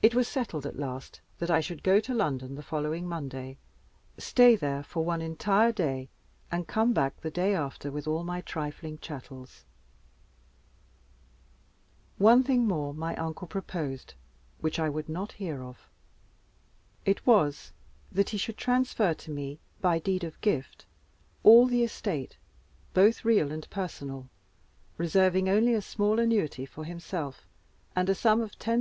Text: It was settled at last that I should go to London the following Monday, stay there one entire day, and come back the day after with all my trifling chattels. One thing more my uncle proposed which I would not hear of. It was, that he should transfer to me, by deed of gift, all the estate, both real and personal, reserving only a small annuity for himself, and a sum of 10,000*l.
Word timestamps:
It 0.00 0.14
was 0.14 0.26
settled 0.26 0.64
at 0.64 0.78
last 0.78 1.20
that 1.40 1.50
I 1.50 1.60
should 1.60 1.82
go 1.82 2.00
to 2.00 2.14
London 2.14 2.54
the 2.54 2.62
following 2.62 3.06
Monday, 3.06 3.58
stay 4.16 4.56
there 4.56 4.80
one 4.94 5.20
entire 5.20 5.72
day, 5.72 6.08
and 6.50 6.66
come 6.66 6.94
back 6.94 7.20
the 7.20 7.30
day 7.30 7.54
after 7.54 7.90
with 7.90 8.08
all 8.08 8.24
my 8.24 8.40
trifling 8.40 8.96
chattels. 8.96 9.66
One 12.16 12.42
thing 12.42 12.66
more 12.66 12.94
my 12.94 13.14
uncle 13.16 13.46
proposed 13.46 14.14
which 14.62 14.78
I 14.78 14.88
would 14.88 15.06
not 15.10 15.32
hear 15.32 15.62
of. 15.62 15.86
It 17.04 17.26
was, 17.26 17.74
that 18.10 18.30
he 18.30 18.38
should 18.38 18.56
transfer 18.56 19.12
to 19.12 19.30
me, 19.30 19.60
by 19.82 19.98
deed 19.98 20.24
of 20.24 20.40
gift, 20.40 20.86
all 21.42 21.66
the 21.66 21.84
estate, 21.84 22.38
both 22.94 23.26
real 23.26 23.52
and 23.52 23.68
personal, 23.68 24.30
reserving 24.96 25.46
only 25.46 25.74
a 25.74 25.82
small 25.82 26.18
annuity 26.18 26.64
for 26.64 26.84
himself, 26.84 27.46
and 27.94 28.08
a 28.08 28.14
sum 28.14 28.40
of 28.40 28.52
10,000*l. 28.52 28.78